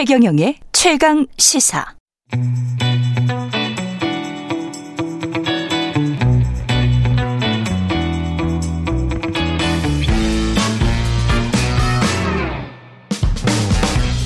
[0.00, 1.84] 최경영의 최강 시사.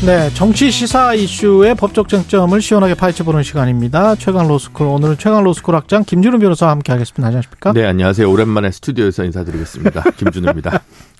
[0.06, 4.14] 네, 정치 시사 이슈의 법적 쟁점을 시원하게 파헤쳐보는 시간입니다.
[4.14, 7.26] 최강 로스쿨 오늘은 최강 로스쿨 학장 김준우 변호사와 함께하겠습니다.
[7.26, 7.72] 안녕하십니까?
[7.72, 8.30] 네, 안녕하세요.
[8.30, 10.02] 오랜만에 스튜디오에서 인사드리겠습니다.
[10.18, 10.82] 김준우입니다.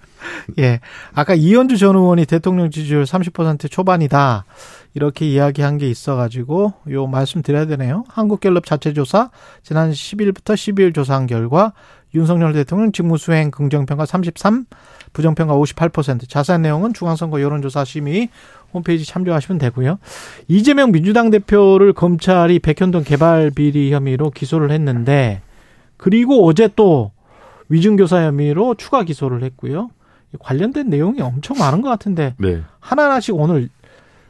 [0.58, 0.80] 예,
[1.14, 4.44] 아까 이현주 전 의원이 대통령 지지율 30% 초반이다
[4.94, 8.04] 이렇게 이야기한 게 있어가지고 요 말씀드려야 되네요.
[8.08, 9.30] 한국갤럽 자체 조사
[9.62, 11.72] 지난 10일부터 12일 조사한 결과
[12.14, 14.66] 윤석열 대통령 직무수행 긍정평가 33,
[15.12, 16.28] 부정평가 58%.
[16.28, 18.28] 자세한 내용은 중앙선거 여론조사 심의
[18.72, 19.98] 홈페이지 참조하시면 되고요.
[20.46, 25.42] 이재명 민주당 대표를 검찰이 백현동 개발 비리 혐의로 기소를 했는데
[25.96, 27.10] 그리고 어제 또
[27.68, 29.90] 위증교사 혐의로 추가 기소를 했고요.
[30.38, 32.62] 관련된 내용이 엄청 많은 것 같은데 네.
[32.80, 33.68] 하나하나씩 오늘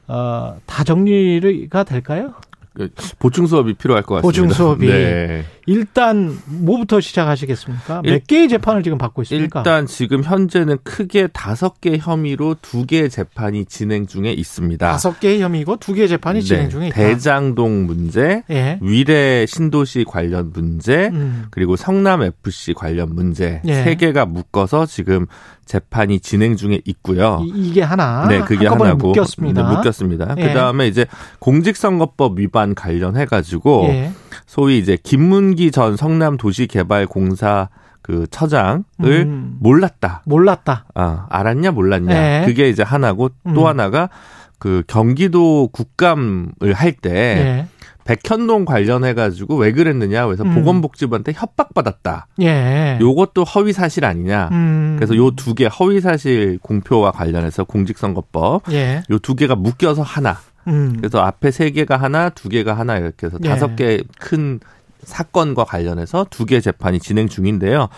[0.06, 2.34] 어, 다 정리가 될까요?
[2.74, 2.88] 그
[3.20, 4.27] 보충 수업이 필요할 것 같습니다.
[4.27, 5.44] 보충 수업이 네.
[5.66, 8.02] 일단 뭐부터 시작하시겠습니까?
[8.02, 9.60] 몇 일, 개의 재판을 지금 받고 있습니까?
[9.60, 14.91] 일단 지금 현재는 크게 다섯 개 혐의로 두 개의 재판이 진행 중에 있습니다.
[14.91, 16.44] 다섯 개의 혐의고 두 개의 재판이 네.
[16.44, 16.97] 진행 중에 있다.
[16.97, 18.78] 대장동 문제, 예.
[18.82, 21.47] 위례 신도시 관련 문제, 음.
[21.50, 23.84] 그리고 성남 FC 관련 문제 예.
[23.84, 25.27] 세 개가 묶어서 지금
[25.64, 27.42] 재판이 진행 중에 있고요.
[27.44, 28.26] 이, 게 하나.
[28.28, 29.08] 네, 그게 하나고.
[29.08, 29.62] 묶였습니다.
[29.68, 30.34] 네, 묶였습니다.
[30.38, 30.48] 예.
[30.48, 31.06] 그다음에 이제
[31.38, 34.12] 공직선거법 위반 관련해 가지고 예.
[34.46, 37.68] 소위 이제 김문기 전 성남도시개발공사
[38.02, 39.56] 그 처장을 음.
[39.60, 40.22] 몰랐다.
[40.26, 40.84] 몰랐다.
[40.94, 42.14] 아, 알았냐 몰랐냐.
[42.14, 42.42] 네.
[42.46, 43.66] 그게 이제 하나고 또 음.
[43.66, 44.10] 하나가
[44.58, 47.66] 그 경기도 국감을 할때 네.
[48.05, 50.55] 백현동 관련해 가지고 왜 그랬느냐 그래서 음.
[50.55, 52.27] 보건복지부한테 협박받았다.
[52.42, 52.98] 예.
[53.00, 54.48] 요것도 허위 사실 아니냐.
[54.53, 54.94] 음.
[54.98, 59.03] 그래서 요 두 개 허위 사실 공표와 관련해서 공직선거법 예.
[59.10, 60.37] 요두 개가 묶여서 하나.
[60.69, 60.94] 음.
[60.98, 63.48] 그래서 앞에 세 개가 하나, 두 개가 하나 이렇게 해서 예.
[63.48, 64.60] 다섯 개큰
[65.03, 67.88] 사건과 관련해서 두 개 재판이 진행 중인데요.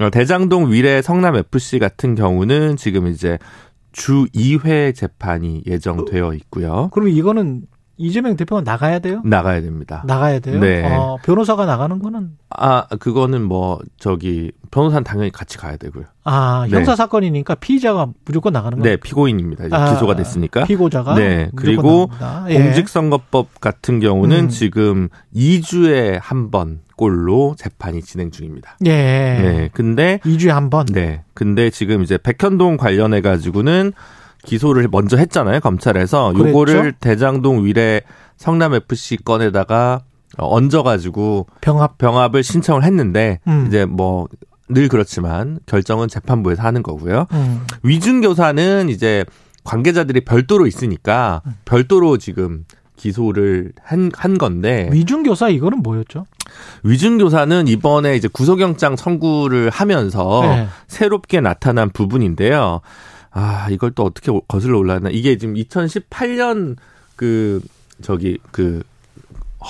[0.00, 3.38] 어, 대장동 위례 성남 FC 같은 경우는 지금 이제
[3.92, 6.88] 주 2회 재판이 예정되어 있고요.
[6.92, 7.62] 그럼 이거는
[7.96, 9.20] 이재명 대표가 나가야 돼요?
[9.24, 10.02] 나가야 됩니다.
[10.06, 10.58] 나가야 돼요?
[10.58, 10.84] 네.
[10.84, 12.30] 어, 변호사가 나가는 거는?
[12.50, 16.04] 아, 그거는 뭐, 저기, 변호사는 당연히 같이 가야 되고요.
[16.24, 16.76] 아, 네.
[16.76, 18.96] 형사 사건이니까 피의자가 무조건 나가는 거예요?
[18.96, 19.66] 네, 피고인입니다.
[19.70, 20.64] 아, 기소가 됐으니까.
[20.64, 21.14] 피고자가?
[21.14, 21.50] 네.
[21.54, 22.10] 그리고
[22.48, 22.54] 예.
[22.60, 24.48] 공직선거법 같은 경우는 음.
[24.48, 28.76] 지금 2주에 한 번 꼴로 재판이 진행 중입니다.
[28.86, 28.90] 예.
[28.90, 29.70] 네.
[29.72, 30.86] 근데 2주에 한 번?
[30.86, 31.22] 네.
[31.34, 33.92] 근데 지금 이제 백현동 관련해 가지고는
[34.44, 36.48] 기소를 먼저 했잖아요 검찰에서 그랬죠?
[36.50, 38.02] 요거를 대장동 위례
[38.36, 40.00] 성남 FC 건에다가
[40.36, 43.66] 얹어가지고 병합 병합을 신청을 했는데 음.
[43.68, 44.28] 이제 뭐
[44.68, 47.26] 늘 그렇지만 결정은 재판부에서 하는 거고요.
[47.32, 47.66] 음.
[47.82, 49.24] 위준 교사는 이제
[49.64, 51.54] 관계자들이 별도로 있으니까 음.
[51.64, 52.64] 별도로 지금
[52.96, 54.88] 기소를 한, 한 건데.
[54.92, 56.26] 위준교사 이거는 뭐였죠?
[56.84, 60.68] 위준교사는 이번에 이제 구속영장 청구를 하면서 네.
[60.86, 62.80] 새롭게 나타난 부분인데요.
[63.34, 65.10] 아, 이걸 또 어떻게 거슬러 올라왔나.
[65.10, 66.76] 이게 지금 2018년
[67.16, 67.60] 그,
[68.00, 68.82] 저기, 그,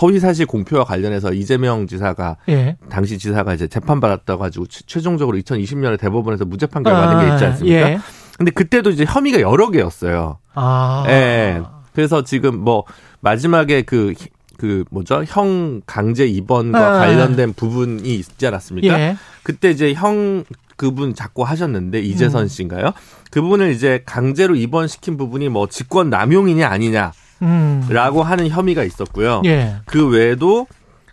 [0.00, 2.76] 허위 사실 공표와 관련해서 이재명 지사가 예.
[2.90, 7.48] 당시 지사가 이제 재판 받았다 가지고 최종적으로 2020년에 대법원에서 무죄 판결 받은 게 있지 아,
[7.48, 7.90] 않습니까?
[7.90, 7.98] 예.
[8.36, 10.38] 근데 그때도 이제 혐의가 여러 개였어요.
[10.54, 11.04] 아.
[11.08, 11.62] 예.
[11.94, 12.84] 그래서 지금 뭐
[13.20, 14.14] 마지막에 그,
[14.58, 15.22] 그 뭐죠?
[15.26, 16.98] 형 강제 입원과 아.
[16.98, 19.00] 관련된 부분이 있지 않았습니까?
[19.00, 19.16] 예.
[19.44, 20.44] 그때 이제 형
[20.76, 22.48] 그분 자꾸 하셨는데 이재선 음.
[22.48, 22.92] 씨인가요?
[23.30, 27.12] 그분을 이제 강제로 입원시킨 부분이 뭐 직권 남용이냐 아니냐.
[27.42, 27.86] 음.
[27.90, 29.42] 라고 하는 혐의가 있었고요.
[29.44, 29.76] 예.
[29.86, 30.66] 그 외에도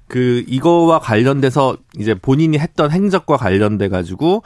[0.08, 4.44] 그 이거와 관련돼서 이제 본인이 했던 행적과 관련돼 가지고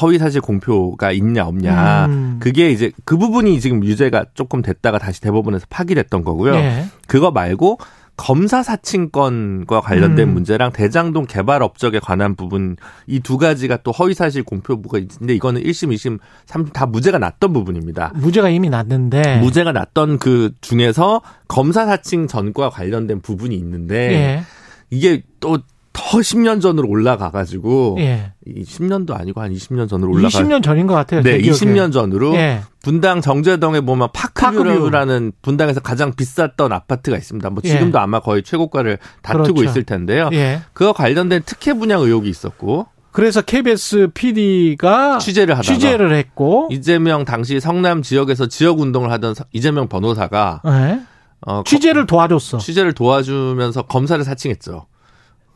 [0.00, 2.06] 허위 사실 공표가 있냐 없냐.
[2.06, 2.36] 음.
[2.40, 6.54] 그게 이제 그 부분이 지금 유죄가 조금 됐다가 다시 대법원에서 파기됐던 거고요.
[6.54, 6.86] 예.
[7.06, 7.78] 그거 말고
[8.18, 10.34] 검사 사칭권과 관련된 음.
[10.34, 12.76] 문제랑 대장동 개발 업적에 관한 부분
[13.06, 17.52] 이 두 가지가 또 허위 사실 공표부가 있는데 이거는 1심, 2심, 3심 다 무죄가 났던
[17.52, 18.12] 부분입니다.
[18.16, 24.42] 무죄가 이미 났는데 무죄가 났던 그 중에서 검사 사칭 전과 관련된 부분이 있는데 예.
[24.90, 25.58] 이게 또
[25.98, 28.32] 더 10년 전으로 올라가 가지고 예.
[28.46, 30.28] 10년도 아니고 한 20년 전으로 올라가.
[30.28, 31.22] 20년 전인 것 같아요.
[31.22, 32.60] 네, 20년 전으로 예.
[32.84, 37.50] 분당 정제동에 보면 파크뷰라는 분당에서 가장 비쌌던 아파트가 있습니다.
[37.50, 37.68] 뭐 예.
[37.68, 38.02] 지금도 예.
[38.02, 39.64] 아마 거의 최고가를 다투고 그렇죠.
[39.64, 40.30] 있을 텐데요.
[40.32, 40.60] 예.
[40.72, 42.86] 그와 관련된 특혜 분양 의혹이 있었고.
[43.10, 49.88] 그래서 KBS PD가 취재를 하다가 취재를 했고 이재명 당시 성남 지역에서 지역 운동을 하던 이재명
[49.88, 51.00] 변호사가 예.
[51.40, 52.58] 어, 취재를 도와줬어.
[52.58, 54.86] 취재를 도와주면서 검사를 사칭했죠.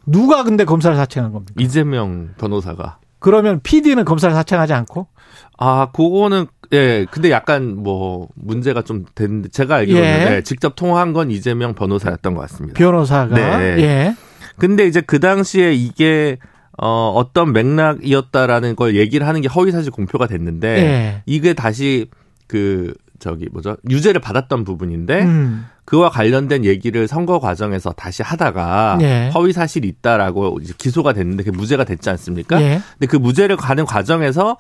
[0.07, 1.55] 누가 근데 검사를 사칭한 겁니까?
[1.59, 2.99] 이재명 변호사가.
[3.19, 5.07] 그러면 PD는 검사를 사칭하지 않고?
[5.59, 10.25] 아, 그거는 예, 근데 약간 뭐 문제가 좀 됐는데 제가 알기로는 예.
[10.31, 12.79] 네, 직접 통화한 건 이재명 변호사였던 것 같습니다.
[12.79, 13.79] 변호사가 네.
[13.79, 14.17] 예.
[14.59, 16.39] 근데 이제 그 당시에 이게
[16.79, 21.23] 어 어떤 맥락이었다라는 걸 얘기를 하는 게 허위사실 공표가 됐는데 예.
[21.27, 22.09] 이게 다시
[22.49, 25.67] 그 저기 뭐죠 유죄를 받았던 부분인데 음.
[25.85, 29.31] 그와 관련된 얘기를 선거 과정에서 다시 하다가 예.
[29.35, 32.61] 허위 사실이 있다라고 기소가 됐는데 그게 무죄가 됐지 않습니까?
[32.63, 32.81] 예.
[32.99, 34.57] 근데 그 무죄를 가는 과정에서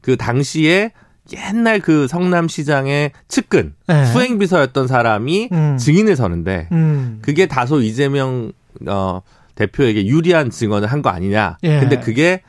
[0.00, 0.92] 그 당시에
[1.34, 4.04] 옛날 그 성남시장의 측근 예.
[4.06, 5.76] 수행비서였던 사람이 음.
[5.76, 7.18] 증인을 서는데 음.
[7.22, 8.52] 그게 다소 이재명
[8.86, 9.22] 어
[9.56, 11.58] 대표에게 유리한 증언을 한 거 아니냐.
[11.64, 11.80] 예.
[11.80, 12.42] 근데 그게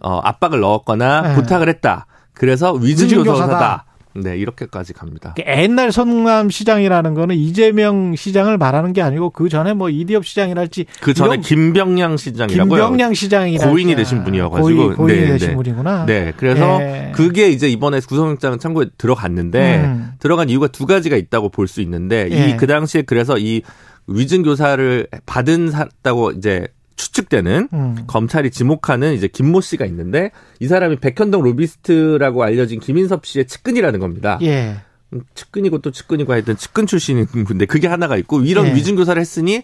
[0.00, 1.34] 어 압박을 넣었거나 예.
[1.36, 2.06] 부탁을 했다.
[2.34, 3.84] 그래서 위증교사다.
[4.14, 5.34] 네, 이렇게까지 갑니다.
[5.46, 11.14] 옛날 성남 시장이라는 거는 이재명 시장을 말하는 게 아니고 그 전에 뭐 이디업 시장이랄지 그
[11.14, 12.82] 전에 김병량 시장이라고요.
[12.82, 15.54] 김병량 시장이 고인이 되신 분이어가지고 고인, 고인이 네, 되신 네.
[15.54, 16.06] 분이구나.
[16.06, 17.12] 네, 그래서 네.
[17.14, 20.12] 그게 이제 이번에 구속영장 참고에 들어갔는데 음.
[20.18, 23.60] 들어간 이유가 두 가지가 있다고 볼 수 있는데 이그 당시에 그래서 이
[24.06, 26.66] 위증 교사를 받은 샀다고 이제
[26.98, 27.96] 추측되는 음.
[28.06, 34.38] 검찰이 지목하는 이제 김모 씨가 있는데 이 사람이 백현동 로비스트라고 알려진 김인섭 씨의 측근이라는 겁니다.
[34.42, 34.76] 예.
[35.14, 38.74] 음, 측근이고 또 측근이고 하여튼 측근 출신인 분데 그게 하나가 있고 이런 예.
[38.74, 39.62] 위증 교사를 했으니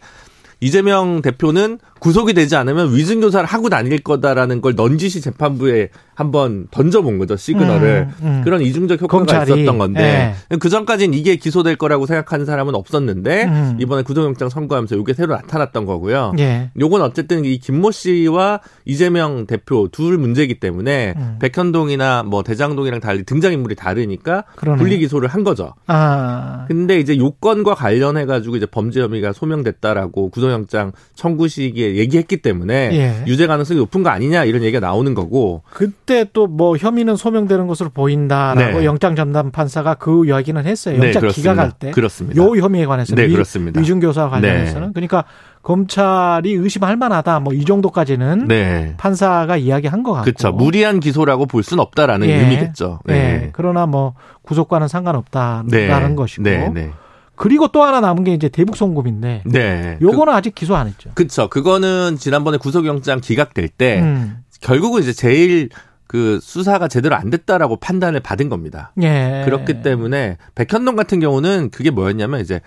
[0.61, 7.37] 이재명 대표는 구속이 되지 않으면 위증교사를 하고 다닐 거다라는 걸 넌지시 재판부에 한번 던져본 거죠
[7.37, 8.41] 시그널을 음, 음.
[8.45, 10.57] 그런 이중적 효과가 검찰이, 있었던 건데 예.
[10.57, 13.77] 그 전까지는 이게 기소될 거라고 생각하는 사람은 없었는데 음.
[13.81, 16.35] 이번에 구속영장 선고하면서 이게 새로 나타났던 거고요.
[16.39, 16.71] 예.
[16.79, 21.39] 요건 어쨌든 이 김모 씨와 이재명 대표 둘 문제이기 때문에 음.
[21.41, 24.79] 백현동이나 뭐 대장동이랑 달리 등장 인물이 다르니까 그러네.
[24.79, 25.75] 분리 기소를 한 거죠.
[25.87, 26.65] 아.
[26.69, 33.25] 근데 이제 요건과 관련해 가지고 이제 범죄 혐의가 소명됐다라고 구속영장 청구 시기에 얘기했기 때문에 예.
[33.27, 37.91] 유죄 가능성이 높은 거 아니냐 이런 얘기가 나오는 거고 그때 또 뭐 혐의는 소명되는 것으로
[37.91, 38.85] 보인다라고 네.
[38.85, 41.03] 영장 전담 판사가 그 이야기는 했어요.
[41.03, 41.91] 영장 네, 기각할 때.
[41.91, 42.41] 그렇습니다.
[42.43, 43.81] 요 혐의에 관해서는 네, 그렇습니다.
[43.81, 44.93] 위중 교사 관련해서는 네.
[44.95, 45.25] 그러니까
[45.63, 47.41] 검찰이 의심할 만하다.
[47.41, 48.95] 뭐 이 정도까지는 네.
[48.99, 50.25] 판사가 이야기한 것 같고.
[50.25, 50.53] 그렇죠.
[50.53, 52.35] 무리한 기소라고 볼 수는 없다라는 예.
[52.41, 53.01] 의미겠죠.
[53.05, 53.15] 네.
[53.15, 53.51] 네.
[53.53, 56.15] 그러나 뭐 구속과는 상관없다라는 네.
[56.15, 56.43] 것이고.
[56.43, 56.91] 네.
[57.37, 59.43] 그리고 또 하나 남은 게 이제 대북 송금인데.
[59.47, 59.99] 네.
[60.01, 61.11] 요거는 그, 아직 기소 안 했죠.
[61.15, 61.49] 그렇죠.
[61.49, 64.39] 그거는 지난번에 구속영장 기각될 때 음.
[64.61, 65.69] 결국은 이제 제일
[66.15, 68.93] 그 수사가 제대로 안 됐다라고 판단을 받은 겁니다.
[69.03, 69.43] 예.
[69.47, 72.61] 그렇기 때문에 백현동 같은 경우는 그게 뭐였냐면 이제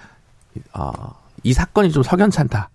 [0.73, 0.91] 어,
[1.43, 2.69] 이 사건이 좀 석연찮다.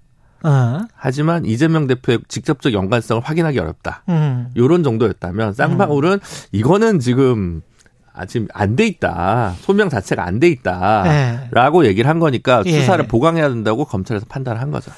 [0.44, 0.78] 어.
[0.94, 4.02] 하지만 이재명 대표의 직접적 연관성을 확인하기 어렵다.
[4.08, 4.48] 음.
[4.56, 6.18] 요런 정도였다면 쌍방울은 음.
[6.52, 7.60] 이거는 지금
[8.14, 9.56] 아, 지금 안돼 있다.
[9.60, 11.02] 소명 자체가 안 돼 있다.
[11.02, 11.48] 네.
[11.50, 12.80] 라고 얘기를 한 거니까 예.
[12.80, 13.08] 수사를 예.
[13.08, 14.90] 보강해야 된다고 검찰에서 판단을 한 거죠.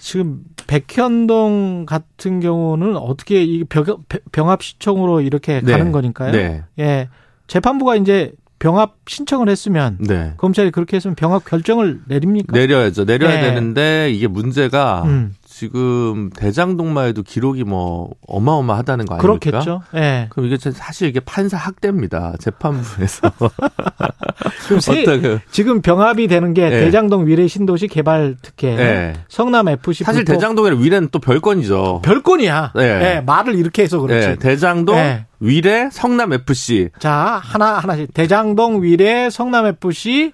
[0.00, 5.72] 지금 백현동 같은 경우는 어떻게 이 병합 시청으로 이렇게 네.
[5.72, 6.32] 가는 거니까요.
[6.32, 6.64] 네.
[6.78, 7.08] 예.
[7.46, 10.34] 재판부가 이제 병합 신청을 했으면 네.
[10.36, 12.56] 검찰이 그렇게 했으면 병합 결정을 내립니까?
[12.56, 13.04] 내려야죠.
[13.04, 13.40] 내려야 네.
[13.42, 15.34] 되는데 이게 문제가 음.
[15.60, 19.50] 지금 대장동마에도 기록이 뭐 어마어마하다는 거 아닙니까?
[19.50, 19.82] 그렇겠죠.
[19.94, 20.28] 예.
[20.30, 22.36] 그럼 이게 사실 이게 판사 학대입니다.
[22.40, 23.30] 재판부에서.
[24.66, 25.04] 그럼 세,
[25.50, 26.70] 지금 병합이 되는 게 예.
[26.70, 29.12] 대장동 위례 신도시 개발 특혜, 예.
[29.28, 32.00] 성남 FC 사실 대장동이랑 위례는 또 별건이죠.
[32.02, 32.72] 별건이야.
[32.78, 32.82] 예.
[33.16, 33.20] 예.
[33.20, 34.28] 말을 이렇게 해서 그렇지.
[34.28, 34.36] 예.
[34.36, 35.26] 대장동 예.
[35.40, 36.88] 위례 성남 FC.
[36.98, 40.32] 자 하나 하나씩 대장동 위례 성남 FC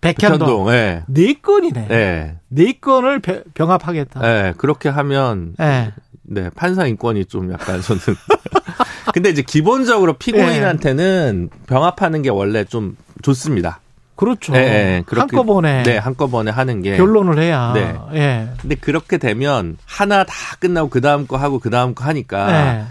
[0.00, 0.38] 백현동.
[0.38, 1.02] 백현동 예.
[1.08, 1.88] 네 건이네.
[1.90, 2.36] 예.
[2.48, 3.20] 네 건을
[3.54, 4.20] 병합하겠다.
[4.48, 4.54] 예.
[4.56, 5.92] 그렇게 하면 예.
[6.22, 8.00] 네, 판사 인권이 좀 약간 저는
[9.14, 11.66] 근데 이제 기본적으로 피고인한테는 예.
[11.66, 13.80] 병합하는 게 원래 좀 좋습니다.
[14.14, 14.52] 그렇죠.
[14.56, 15.04] 예, 예.
[15.08, 17.72] 한꺼번에 네, 한꺼번에 하는 게 결론을 해야.
[17.72, 17.96] 네.
[18.14, 18.48] 예.
[18.60, 22.84] 근데 그렇게 되면 하나 다 끝나고 그 다음 거 하고 그 다음 거 하니까 예.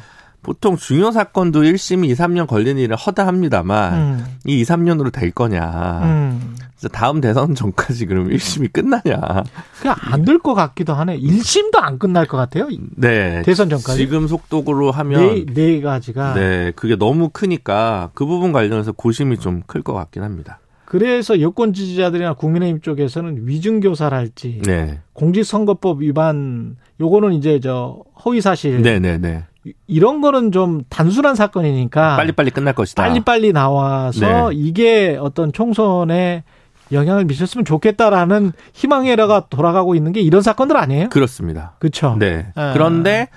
[0.47, 4.25] 보통 중요 사건도 1심 2, 3년 걸리는 일은 허다합니다만 음.
[4.45, 5.99] 이 2, 3년으로 될 거냐.
[6.05, 6.55] 음.
[6.79, 9.43] 그래서 다음 대선 전까지 그럼 1심이 끝나냐.
[9.81, 11.19] 그냥 안 될 것 같기도 하네.
[11.19, 12.69] 1심도 안 끝날 것 같아요.
[12.95, 13.41] 네.
[13.41, 13.97] 대선 전까지.
[13.97, 19.63] 지금 속도로 하면 네, 네 가지가 네, 그게 너무 크니까 그 부분 관련해서 고심이 좀
[19.67, 20.59] 클 것 같긴 합니다.
[20.89, 24.99] 그래서 여권 지지자들이나 국민의힘 쪽에서는 위증교사랄지 네.
[25.11, 29.17] 공직선거법 위반 요거는 이제 저 허위 사실 네네네.
[29.17, 29.73] 네, 네.
[29.85, 33.03] 이런 거는 좀 단순한 사건이니까 빨리빨리 끝날 것이다.
[33.03, 34.55] 빨리빨리 나와서 네.
[34.55, 36.45] 이게 어떤 총선에
[36.93, 41.09] 영향을 미쳤으면 좋겠다라는 희망에라가 돌아가고 있는 게 이런 사건들 아니에요?
[41.09, 41.73] 그렇습니다.
[41.79, 42.15] 그렇죠.
[42.17, 42.47] 네.
[42.55, 42.71] 아.
[42.71, 43.27] 그런데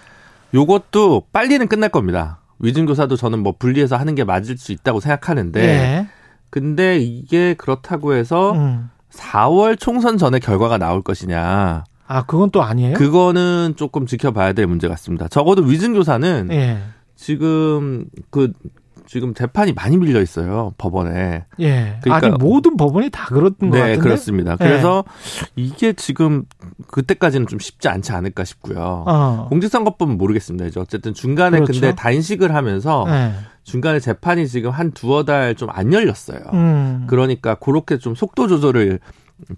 [0.55, 2.39] 요것도 빨리는 끝날 겁니다.
[2.61, 6.07] 위증교사도 저는 뭐 분리해서 하는 게 맞을 수 있다고 생각하는데 네.
[6.51, 8.91] 근데 이게 그렇다고 해서 음.
[9.13, 11.85] 4월 총선 전에 결과가 나올 것이냐.
[12.07, 12.95] 아, 그건 또 아니에요?
[12.97, 15.29] 그거는 조금 지켜봐야 될 문제 같습니다.
[15.29, 16.79] 적어도 위증교사는 예.
[17.15, 18.53] 지금 그
[19.07, 21.45] 지금 재판이 많이 밀려 있어요 법원에.
[21.61, 21.99] 예.
[22.03, 23.97] 그러니까 아니 모든 법원이 다거 네, 같은데.
[23.99, 24.53] 그렇습니다.
[24.53, 24.57] 예.
[24.65, 25.05] 그래서
[25.57, 26.45] 이게 지금
[26.89, 29.05] 그때까지는 좀 쉽지 않지 않을까 싶고요.
[29.07, 29.47] 어.
[29.51, 30.67] 공직선거법은 모르겠습니다.
[30.67, 31.73] 이제 어쨌든 중간에 그렇죠.
[31.81, 33.33] 근데 단식을 하면서 예.
[33.63, 36.41] 중간에 재판이 지금 한 두어 달 좀 안 열렸어요.
[36.55, 37.05] 음.
[37.09, 39.01] 그러니까 그렇게 좀 속도 조절을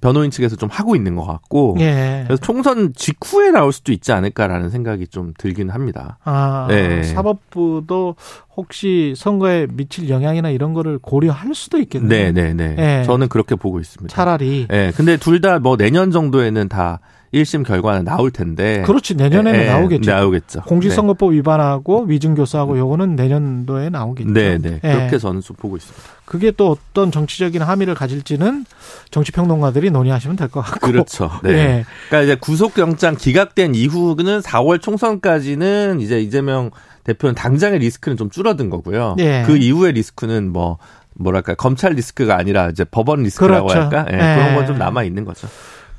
[0.01, 2.25] 변호인 측에서 좀 하고 있는 것 같고 예.
[2.27, 6.19] 그래서 총선 직후에 나올 수도 있지 않을까라는 생각이 좀 들긴 합니다.
[6.25, 7.03] 아, 네.
[7.03, 8.17] 사법부도
[8.57, 12.33] 혹시 선거에 미칠 영향이나 이런 거를 고려할 수도 있겠네요.
[12.33, 13.01] 네, 네, 네.
[13.01, 13.05] 예.
[13.05, 14.15] 저는 그렇게 보고 있습니다.
[14.15, 14.67] 차라리.
[14.69, 17.01] 네, 근데 둘 다 뭐 내년 정도에는 다
[17.33, 18.83] 1심 결과는 나올 텐데.
[18.83, 19.73] 그렇지 내년에는 에, 예, 예.
[19.73, 20.11] 나오겠죠.
[20.11, 20.63] 나오겠죠.
[20.63, 21.37] 공직선거법 네.
[21.39, 24.33] 위반하고 위증교사하고 요거는 내년도에 나오겠죠.
[24.33, 24.81] 네, 네.
[24.85, 24.93] 예.
[24.93, 26.03] 그렇게 저는 좀 보고 있습니다.
[26.27, 28.65] 그게 또 어떤 정치적인 함의를 가질지는
[29.11, 30.87] 정치평론가들이 논의하시면 될 것 같고.
[30.87, 31.31] 그렇죠.
[31.43, 31.53] 네.
[31.53, 31.85] 네.
[32.09, 36.71] 그러니까 이제 구속영장 기각된 이후는 4월 총선까지는 이제 이재명
[37.05, 39.15] 대표는 당장의 리스크는 좀 줄어든 거고요.
[39.17, 39.43] 네.
[39.47, 40.79] 그 이후의 리스크는 뭐
[41.15, 43.83] 뭐랄까 검찰 리스크가 아니라 이제 법원 리스크라고 그렇죠.
[43.97, 44.05] 할까?
[44.11, 44.17] 네.
[44.17, 45.49] 그런 건 좀 남아 있는 거죠.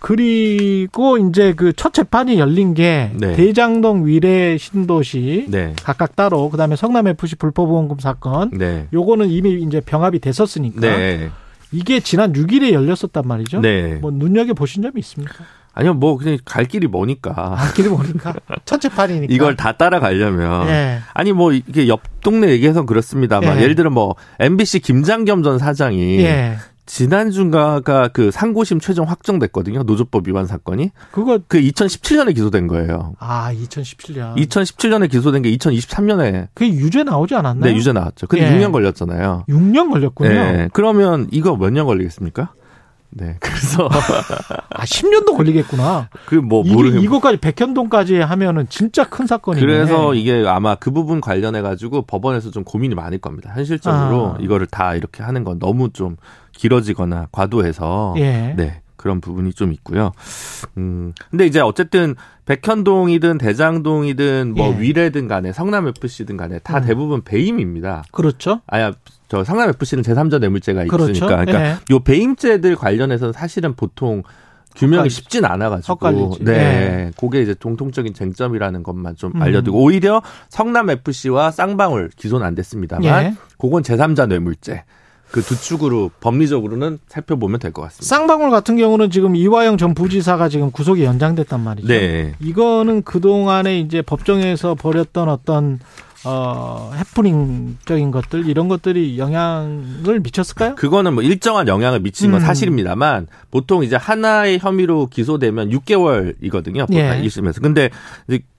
[0.04, 3.36] 그리고 이제 그 첫 재판이 열린 게 네.
[3.36, 5.74] 대장동 위례 신도시 네.
[5.82, 8.88] 각각 따로 그다음에 성남 FC 불법 보험금 사건 네.
[8.94, 11.30] 요거는 이미 이제 병합이 됐었으니까 네.
[11.72, 13.62] 이게 지난 6일에 열렸었단 말이죠.
[13.62, 13.96] 네.
[13.96, 15.46] 뭐 눈여겨 보신 점이 있습니까?
[15.74, 17.34] 아니요, 뭐 그냥 갈 길이 뭐니까.
[17.34, 18.34] 갈 길이 뭐니까.
[18.66, 19.34] 첫 재판이니까.
[19.34, 20.68] 이걸 다 따라가려면.
[20.68, 21.00] 네.
[21.14, 23.64] 아니 뭐 이게 옆 동네 얘기해서 그렇습니다만 네.
[23.64, 26.58] 예를 들어 뭐 MBC 김장겸 전 사장이 네.
[26.86, 27.82] 지난주가
[28.14, 29.84] 그 상고심 최종 확정됐거든요.
[29.84, 30.92] 노조법 위반 사건이.
[31.12, 33.14] 그거 그 2017년에 기소된 거예요.
[33.20, 34.36] 아, 2017년.
[34.36, 36.48] 2017년에 기소된 게 2023년에.
[36.54, 37.72] 그게 유죄 나오지 않았나요?
[37.72, 38.28] 네, 유죄 나왔죠.
[38.28, 38.58] 근데 예.
[38.60, 39.46] 6년 걸렸잖아요.
[39.50, 40.30] 6년 걸렸군요.
[40.30, 40.70] 네.
[40.74, 42.54] 그러면 이거 몇 년 걸리겠습니까?
[43.16, 43.38] 네.
[43.40, 43.88] 그래서
[44.70, 46.10] 아 10년도 걸리겠구나.
[46.26, 49.66] 그뭐 모르 이거까지 백현동까지 하면은 진짜 큰 사건이네.
[49.66, 53.52] 그래서 이게 아마 그 부분 관련해 가지고 법원에서 좀 고민이 많을 겁니다.
[53.54, 54.38] 현실적으로 아.
[54.40, 56.18] 이거를 다 이렇게 하는 건 너무 좀
[56.54, 58.54] 길어지거나 과도해서 예.
[58.58, 58.82] 네.
[58.96, 60.14] 그런 부분이 좀 있고요.
[60.78, 62.16] 음, 근데 이제 어쨌든
[62.46, 64.80] 백현동이든 대장동이든 뭐 예.
[64.80, 66.86] 위례든 간에 성남 FC든 간에 다 음.
[66.86, 68.04] 대부분 배임입니다.
[68.12, 68.62] 그렇죠.
[68.66, 68.94] 아야
[69.34, 71.12] 저 성남 FC는 제3자 뇌물죄가 그렇죠.
[71.12, 71.78] 있으니까 그러니까 예.
[71.90, 74.22] 요 배임죄들 관련해서 사실은 보통
[74.76, 79.42] 규명이 쉽진 않아가지고 네, 네, 그게 이제 공통적인 쟁점이라는 것만 좀 음.
[79.42, 83.34] 알려두고 오히려 성남 FC와 쌍방울 기소는 안 됐습니다만 예.
[83.58, 84.84] 그건 제3자 뇌물죄.
[85.32, 88.06] 그 두 축으로 법리적으로는 살펴보면 될 것 같습니다.
[88.06, 91.88] 쌍방울 같은 경우는 지금 이화영 전 부지사가 지금 구속이 연장됐단 말이죠.
[91.88, 92.36] 네.
[92.40, 95.80] 이거는 그동안에 이제 법정에서 벌였던 어떤
[96.26, 100.76] 어, 해프닝적인 것들 이런 것들이 영향을 미쳤을까요?
[100.76, 102.46] 그거는 뭐 일정한 영향을 미친 건 음.
[102.46, 106.88] 사실입니다만 보통 이제 하나의 혐의로 기소되면 6개월이거든요.
[106.94, 107.22] 예.
[107.22, 107.62] 1심에서.
[107.62, 107.90] 근데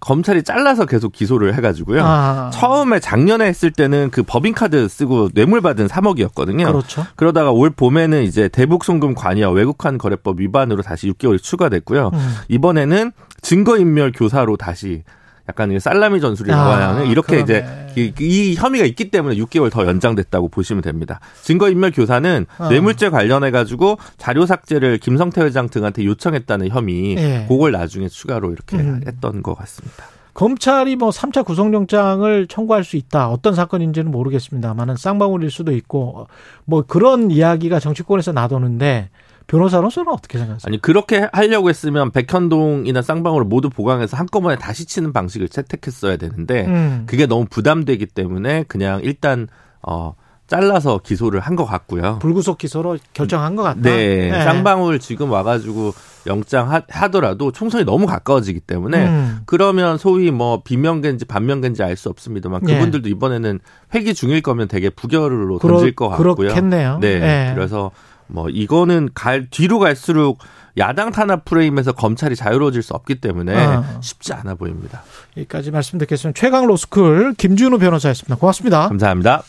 [0.01, 2.03] 검찰이 잘라서 계속 기소를 해 가지고요.
[2.05, 2.51] 아.
[2.53, 6.67] 처음에 작년에 했을 때는 그 법인카드 쓰고 뇌물 받은 3억이었거든요.
[6.67, 7.07] 그렇죠.
[7.17, 12.11] 그러다가 올 봄에는 이제 대북 송금 관여 외국환 거래법 위반으로 다시 6개월이 추가됐고요.
[12.13, 12.35] 음.
[12.49, 15.03] 이번에는 증거인멸 교사로 다시
[15.49, 17.85] 약간 살라미 전술이라고 아, 하는 이렇게 그러네.
[17.95, 21.21] 이제 이, 이, 혐의가 있기 때문에 6개월 더 연장됐다고 보시면 됩니다.
[21.43, 22.69] 증거인멸 교사는 어.
[22.69, 27.45] 뇌물죄 관련해 가지고 자료 삭제를 김성태 회장 등한테 요청했다는 혐의, 네.
[27.47, 29.03] 그걸 나중에 추가로 이렇게 음.
[29.07, 30.05] 했던 것 같습니다.
[30.35, 33.29] 검찰이 뭐 3차 구속영장을 청구할 수 있다.
[33.29, 36.27] 어떤 사건인지는 모르겠습니다만은 쌍방울일 수도 있고
[36.65, 39.11] 뭐 그런 이야기가 정치권에서 나도는데
[39.47, 40.69] 변호사로서는 어떻게 생각하세요?
[40.69, 47.05] 아니 그렇게 하려고 했으면 백현동이나 쌍방울을 모두 보강해서 한꺼번에 다시 치는 방식을 채택했어야 되는데 음.
[47.07, 49.49] 그게 너무 부담되기 때문에 그냥 일단
[49.87, 50.15] 어
[50.47, 52.19] 잘라서 기소를 한 것 같고요.
[52.21, 53.81] 불구속 기소로 결정한 것 같다.
[53.81, 54.45] 네, 네.
[54.45, 55.95] 쌍방울 지금 와가지고
[56.27, 59.39] 영장 하, 더라도 총선이 너무 가까워지기 때문에 음.
[59.47, 62.75] 그러면 소위 뭐 비명계인지 반명계인지 알 수 없습니다만 네.
[62.75, 63.11] 그분들도 네.
[63.11, 63.61] 이번에는
[63.95, 66.35] 회기 중일 거면 되게 부결로 던질 것 같고요.
[66.37, 66.99] 그렇겠네요.
[67.01, 67.53] 네, 네.
[67.55, 67.91] 그래서
[68.27, 70.39] 뭐 이거는 갈 뒤로 갈수록
[70.77, 74.01] 야당 탄압 프레임에서 검찰이 자유로워질 수 없기 때문에 아.
[74.01, 75.03] 쉽지 않아 보입니다.
[75.37, 76.39] 여기까지 말씀 듣겠습니다.
[76.39, 78.37] 최강 로스쿨 김준우 변호사였습니다.
[78.37, 78.89] 고맙습니다.
[78.89, 79.43] 감사합니다.